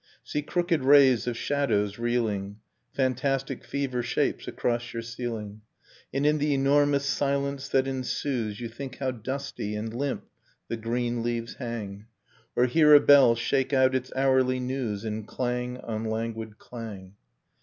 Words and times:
See 0.23 0.41
crooked 0.41 0.83
rays 0.83 1.27
of 1.27 1.37
shadows 1.37 1.99
reeling. 1.99 2.57
Fantastic 2.91 3.63
fever 3.63 4.01
shapes, 4.01 4.47
across 4.47 4.93
your 4.93 5.03
ceiling; 5.03 5.61
And 6.11 6.25
in 6.25 6.39
tlie 6.39 6.53
enormous 6.53 7.05
silence 7.05 7.69
that 7.69 7.85
ensues 7.87 8.59
You 8.59 8.67
think 8.67 8.95
how 8.95 9.11
dusty 9.11 9.75
and 9.75 9.93
limp 9.93 10.23
the 10.69 10.77
green 10.77 11.21
leaves 11.21 11.57
hang, 11.57 12.07
Or 12.55 12.65
hear 12.65 12.95
a 12.95 12.99
bell 12.99 13.35
shake 13.35 13.73
out 13.73 13.93
its 13.93 14.11
hourly 14.15 14.59
news 14.59 15.05
In 15.05 15.23
clang 15.25 15.77
on 15.77 16.05
languid 16.05 16.57
clang. 16.57 17.13